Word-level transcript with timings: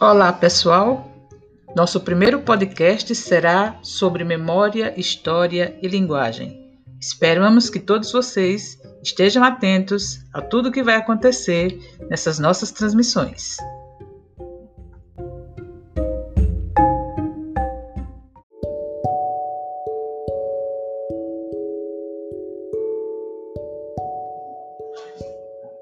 Olá, 0.00 0.32
pessoal! 0.32 1.10
Nosso 1.74 1.98
primeiro 1.98 2.40
podcast 2.42 3.12
será 3.16 3.80
sobre 3.82 4.22
memória, 4.22 4.94
história 4.96 5.76
e 5.82 5.88
linguagem. 5.88 6.78
Esperamos 7.00 7.68
que 7.68 7.80
todos 7.80 8.12
vocês 8.12 8.78
estejam 9.02 9.42
atentos 9.42 10.20
a 10.32 10.40
tudo 10.40 10.70
que 10.70 10.84
vai 10.84 10.94
acontecer 10.94 11.76
nessas 12.08 12.38
nossas 12.38 12.70
transmissões. 12.70 13.56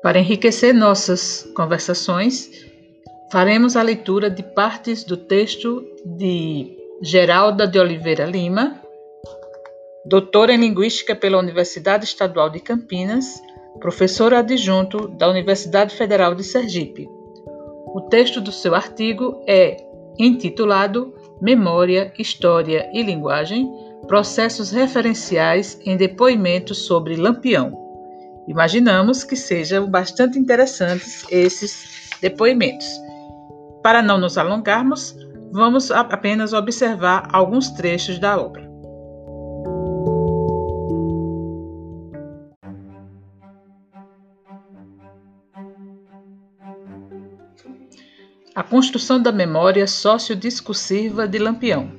Para 0.03 0.21
enriquecer 0.21 0.73
nossas 0.73 1.47
conversações, 1.55 2.65
faremos 3.31 3.77
a 3.77 3.83
leitura 3.83 4.31
de 4.31 4.43
partes 4.43 5.05
do 5.05 5.17
texto 5.17 5.85
de 6.05 6.77
Geralda 7.03 7.67
de 7.67 7.79
Oliveira 7.79 8.25
Lima, 8.25 8.81
doutora 10.05 10.53
em 10.55 10.59
Linguística 10.59 11.15
pela 11.15 11.39
Universidade 11.39 12.05
Estadual 12.05 12.49
de 12.49 12.61
Campinas, 12.61 13.41
professora 13.81 14.39
adjunto 14.39 15.09
da 15.09 15.29
Universidade 15.29 15.95
Federal 15.95 16.35
de 16.35 16.45
Sergipe. 16.45 17.09
O 17.95 18.03
texto 18.09 18.41
do 18.41 18.53
seu 18.53 18.75
artigo 18.75 19.43
é 19.47 19.77
intitulado 20.19 21.15
Memória, 21.41 22.13
História 22.19 22.89
e 22.93 23.03
Linguagem 23.03 23.69
Processos 24.07 24.71
referenciais 24.71 25.81
em 25.85 25.97
depoimentos 25.97 26.87
sobre 26.87 27.17
Lampião. 27.17 27.73
Imaginamos 28.47 29.25
que 29.25 29.35
sejam 29.35 29.91
bastante 29.91 30.39
interessantes 30.39 31.25
esses 31.29 32.09
depoimentos. 32.21 32.87
Para 33.87 34.03
não 34.03 34.19
nos 34.19 34.37
alongarmos, 34.37 35.17
vamos 35.53 35.93
apenas 35.93 36.53
observar 36.53 37.29
alguns 37.33 37.71
trechos 37.71 38.19
da 38.19 38.37
obra. 38.37 38.69
A 48.57 48.65
construção 48.65 49.23
da 49.23 49.31
memória 49.31 49.87
sociodiscursiva 49.87 51.29
de 51.29 51.39
Lampião. 51.39 51.93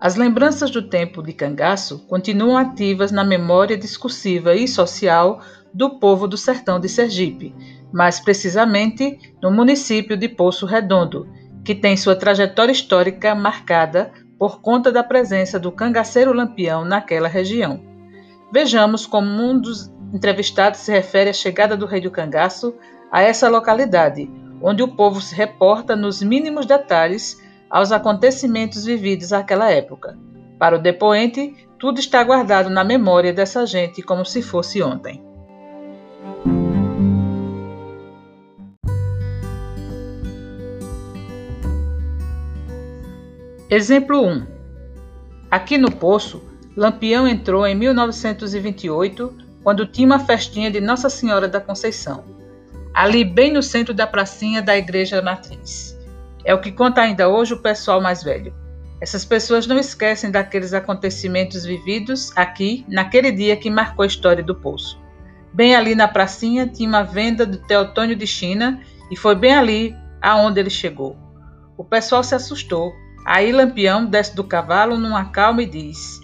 As 0.00 0.16
lembranças 0.16 0.68
do 0.68 0.82
tempo 0.82 1.22
de 1.22 1.32
cangaço 1.32 2.00
continuam 2.08 2.56
ativas 2.56 3.12
na 3.12 3.22
memória 3.22 3.78
discursiva 3.78 4.56
e 4.56 4.66
social 4.66 5.40
do 5.72 6.00
povo 6.00 6.26
do 6.26 6.36
sertão 6.36 6.80
de 6.80 6.88
Sergipe, 6.88 7.54
mais 7.92 8.20
precisamente 8.20 9.18
no 9.42 9.50
município 9.50 10.16
de 10.16 10.28
Poço 10.28 10.66
Redondo, 10.66 11.28
que 11.64 11.74
tem 11.74 11.96
sua 11.96 12.16
trajetória 12.16 12.72
histórica 12.72 13.34
marcada 13.34 14.12
por 14.38 14.60
conta 14.60 14.92
da 14.92 15.02
presença 15.02 15.58
do 15.58 15.72
cangaceiro 15.72 16.32
lampião 16.32 16.84
naquela 16.84 17.28
região. 17.28 17.82
Vejamos 18.52 19.04
como 19.04 19.28
um 19.28 19.60
dos 19.60 19.92
entrevistados 20.14 20.80
se 20.80 20.90
refere 20.90 21.30
à 21.30 21.32
chegada 21.32 21.76
do 21.76 21.86
rei 21.86 22.00
do 22.00 22.10
cangaço 22.10 22.74
a 23.10 23.22
essa 23.22 23.48
localidade, 23.48 24.30
onde 24.62 24.82
o 24.82 24.88
povo 24.88 25.20
se 25.20 25.34
reporta 25.34 25.94
nos 25.94 26.22
mínimos 26.22 26.66
detalhes 26.66 27.42
aos 27.68 27.92
acontecimentos 27.92 28.84
vividos 28.84 29.30
naquela 29.30 29.70
época. 29.70 30.16
Para 30.58 30.76
o 30.76 30.82
depoente, 30.82 31.54
tudo 31.78 32.00
está 32.00 32.22
guardado 32.24 32.70
na 32.70 32.82
memória 32.82 33.32
dessa 33.32 33.66
gente 33.66 34.02
como 34.02 34.24
se 34.24 34.42
fosse 34.42 34.82
ontem. 34.82 35.27
Exemplo 43.70 44.26
1. 44.26 44.46
Aqui 45.50 45.76
no 45.76 45.90
Poço, 45.90 46.42
Lampião 46.74 47.28
entrou 47.28 47.66
em 47.66 47.74
1928, 47.74 49.36
quando 49.62 49.84
tinha 49.84 50.06
uma 50.06 50.18
festinha 50.18 50.70
de 50.70 50.80
Nossa 50.80 51.10
Senhora 51.10 51.46
da 51.46 51.60
Conceição, 51.60 52.24
ali 52.94 53.22
bem 53.22 53.52
no 53.52 53.62
centro 53.62 53.92
da 53.92 54.06
pracinha 54.06 54.62
da 54.62 54.74
Igreja 54.74 55.20
Matriz. 55.20 55.94
É 56.46 56.54
o 56.54 56.60
que 56.62 56.72
conta 56.72 57.02
ainda 57.02 57.28
hoje 57.28 57.52
o 57.52 57.60
pessoal 57.60 58.00
mais 58.00 58.22
velho. 58.22 58.54
Essas 59.02 59.26
pessoas 59.26 59.66
não 59.66 59.78
esquecem 59.78 60.30
daqueles 60.30 60.72
acontecimentos 60.72 61.66
vividos 61.66 62.34
aqui, 62.34 62.86
naquele 62.88 63.30
dia 63.30 63.54
que 63.54 63.68
marcou 63.68 64.02
a 64.02 64.06
história 64.06 64.42
do 64.42 64.54
poço. 64.54 64.98
Bem 65.52 65.76
ali 65.76 65.94
na 65.94 66.08
pracinha 66.08 66.66
tinha 66.66 66.88
uma 66.88 67.02
venda 67.02 67.44
do 67.44 67.58
Teotônio 67.58 68.16
de 68.16 68.26
China 68.26 68.80
e 69.10 69.16
foi 69.16 69.34
bem 69.34 69.54
ali 69.54 69.94
aonde 70.22 70.58
ele 70.58 70.70
chegou. 70.70 71.18
O 71.76 71.84
pessoal 71.84 72.24
se 72.24 72.34
assustou. 72.34 72.94
Aí 73.30 73.52
Lampião 73.52 74.06
desce 74.06 74.34
do 74.34 74.42
cavalo 74.42 74.96
numa 74.96 75.26
calma 75.26 75.62
e 75.62 75.66
diz: 75.66 76.18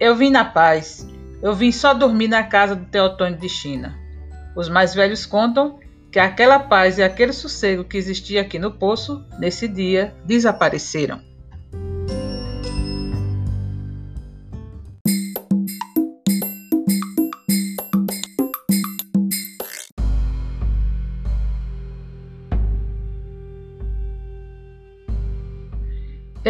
Eu 0.00 0.16
vim 0.16 0.28
na 0.28 0.44
paz. 0.44 1.08
Eu 1.40 1.54
vim 1.54 1.70
só 1.70 1.94
dormir 1.94 2.26
na 2.26 2.42
casa 2.42 2.74
do 2.74 2.84
Teotônio 2.84 3.38
de 3.38 3.48
China. 3.48 3.96
Os 4.56 4.68
mais 4.68 4.92
velhos 4.92 5.24
contam 5.24 5.78
que 6.10 6.18
aquela 6.18 6.58
paz 6.58 6.98
e 6.98 7.02
aquele 7.04 7.32
sossego 7.32 7.84
que 7.84 7.96
existia 7.96 8.40
aqui 8.40 8.58
no 8.58 8.72
poço, 8.72 9.24
nesse 9.38 9.68
dia, 9.68 10.12
desapareceram. 10.24 11.20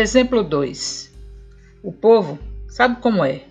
Exemplo 0.00 0.44
2. 0.44 1.12
O 1.82 1.90
povo 1.90 2.38
sabe 2.68 3.00
como 3.00 3.24
é. 3.24 3.42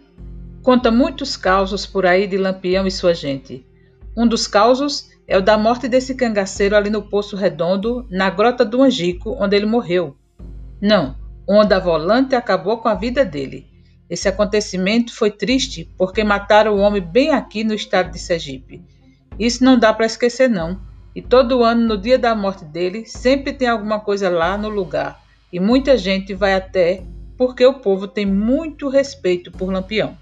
Conta 0.63 0.89
muitos 0.89 1.35
causos 1.35 1.85
por 1.85 2.05
aí 2.05 2.25
de 2.25 2.37
Lampião 2.37 2.87
e 2.87 2.91
sua 2.91 3.13
gente. 3.13 3.65
Um 4.15 4.25
dos 4.25 4.47
causos 4.47 5.09
é 5.27 5.37
o 5.37 5.41
da 5.41 5.57
morte 5.57 5.89
desse 5.89 6.15
cangaceiro 6.15 6.77
ali 6.77 6.89
no 6.89 7.01
Poço 7.01 7.35
Redondo, 7.35 8.07
na 8.09 8.29
Grota 8.29 8.63
do 8.63 8.81
Angico, 8.81 9.35
onde 9.37 9.57
ele 9.57 9.65
morreu. 9.65 10.15
Não, 10.81 11.17
onda 11.45 11.81
volante 11.81 12.33
acabou 12.33 12.77
com 12.77 12.87
a 12.87 12.95
vida 12.95 13.25
dele. 13.25 13.67
Esse 14.09 14.29
acontecimento 14.29 15.13
foi 15.13 15.31
triste 15.31 15.93
porque 15.97 16.23
mataram 16.23 16.75
o 16.75 16.79
homem 16.79 17.01
bem 17.01 17.31
aqui 17.31 17.65
no 17.65 17.73
estado 17.73 18.09
de 18.09 18.19
Sergipe. 18.19 18.81
Isso 19.37 19.65
não 19.65 19.77
dá 19.77 19.93
para 19.93 20.05
esquecer, 20.05 20.49
não. 20.49 20.79
E 21.13 21.21
todo 21.21 21.61
ano, 21.61 21.85
no 21.85 21.97
dia 21.97 22.17
da 22.17 22.33
morte 22.33 22.63
dele, 22.63 23.05
sempre 23.05 23.51
tem 23.51 23.67
alguma 23.67 23.99
coisa 23.99 24.29
lá 24.29 24.57
no 24.57 24.69
lugar. 24.69 25.26
E 25.51 25.59
muita 25.59 25.97
gente 25.97 26.33
vai 26.33 26.53
até 26.53 27.03
porque 27.37 27.65
o 27.65 27.75
povo 27.75 28.07
tem 28.07 28.25
muito 28.25 28.89
respeito 28.89 29.51
por 29.51 29.71
Lampião. 29.71 30.17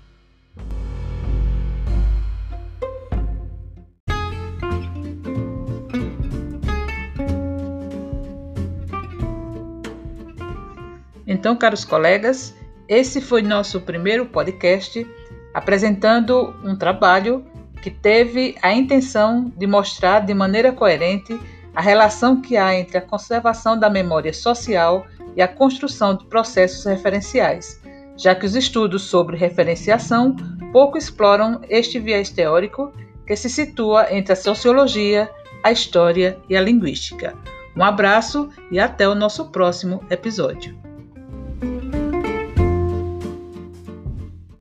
Então, 11.25 11.55
caros 11.55 11.83
colegas, 11.83 12.53
esse 12.87 13.19
foi 13.19 13.41
nosso 13.41 13.81
primeiro 13.81 14.27
podcast 14.27 15.05
apresentando 15.53 16.53
um 16.63 16.75
trabalho 16.75 17.45
que 17.81 17.89
teve 17.89 18.55
a 18.61 18.73
intenção 18.73 19.51
de 19.57 19.65
mostrar 19.65 20.19
de 20.19 20.33
maneira 20.33 20.71
coerente 20.71 21.39
a 21.75 21.81
relação 21.81 22.41
que 22.41 22.55
há 22.55 22.73
entre 22.75 22.97
a 22.97 23.01
conservação 23.01 23.77
da 23.77 23.89
memória 23.89 24.33
social 24.33 25.05
e 25.35 25.41
a 25.41 25.47
construção 25.47 26.15
de 26.15 26.25
processos 26.25 26.85
referenciais, 26.85 27.81
já 28.17 28.33
que 28.33 28.45
os 28.45 28.55
estudos 28.55 29.03
sobre 29.03 29.35
referenciação 29.35 30.35
pouco 30.71 30.97
exploram 30.97 31.61
este 31.69 31.99
viés 31.99 32.29
teórico 32.29 32.91
que 33.25 33.35
se 33.35 33.49
situa 33.49 34.13
entre 34.13 34.33
a 34.33 34.35
sociologia, 34.35 35.29
a 35.63 35.71
história 35.71 36.37
e 36.49 36.55
a 36.55 36.61
linguística. 36.61 37.35
Um 37.75 37.83
abraço 37.83 38.49
e 38.71 38.79
até 38.79 39.07
o 39.07 39.15
nosso 39.15 39.51
próximo 39.51 40.01
episódio. 40.09 40.84